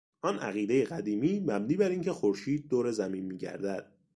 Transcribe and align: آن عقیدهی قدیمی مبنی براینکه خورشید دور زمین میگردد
آن 0.21 0.39
عقیدهی 0.39 0.85
قدیمی 0.85 1.39
مبنی 1.39 1.75
براینکه 1.75 2.11
خورشید 2.11 2.67
دور 2.69 2.91
زمین 2.91 3.25
میگردد 3.25 3.91